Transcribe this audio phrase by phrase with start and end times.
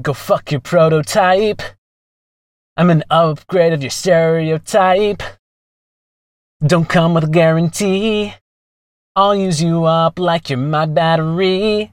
[0.00, 1.60] Go fuck your prototype.
[2.76, 5.22] I'm an upgrade of your stereotype.
[6.64, 8.34] Don't come with a guarantee.
[9.14, 11.92] I'll use you up like you're my battery.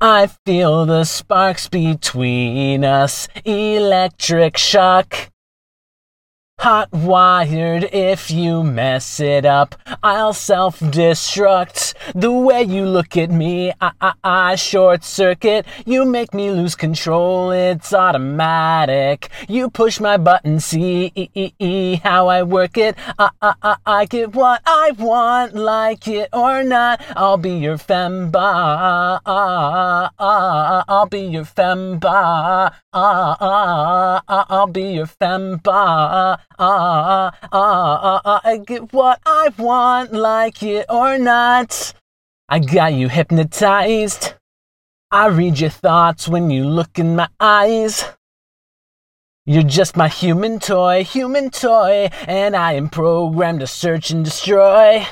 [0.00, 3.28] I feel the sparks between us.
[3.44, 5.30] Electric shock.
[6.60, 11.94] Hot wired, if you mess it up, I'll self destruct.
[12.16, 15.66] The way you look at me, I, I, I short circuit.
[15.86, 19.30] You make me lose control, it's automatic.
[19.48, 22.96] You push my button, see e, e, e, how I work it.
[23.20, 27.00] I, I, I, I get what I want, like it or not.
[27.14, 29.20] I'll be your fembot.
[29.24, 32.72] I'll be your fembot.
[32.92, 36.40] I'll be your fembot.
[36.58, 41.94] Ah, ah, ah, ah, I get what I want, like it or not.
[42.48, 44.34] I got you hypnotized.
[45.10, 48.04] I read your thoughts when you look in my eyes.
[49.46, 55.06] You're just my human toy, human toy, and I am programmed to search and destroy.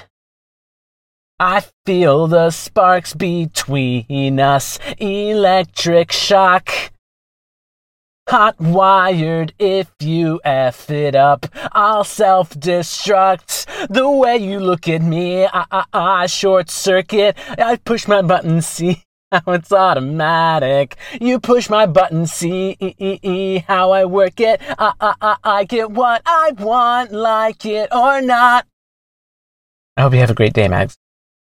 [1.38, 6.70] I feel the sparks between us, electric shock.
[8.28, 13.66] Hot wired, if you F it up, I'll self destruct.
[13.88, 17.36] The way you look at me, I, I, I short circuit.
[17.56, 20.96] I push my button, see how it's automatic.
[21.20, 22.76] You push my button, see
[23.68, 24.60] how I work it.
[24.76, 28.66] I, I, I, I get what I want, like it or not.
[29.96, 30.98] I hope you have a great day, Mags.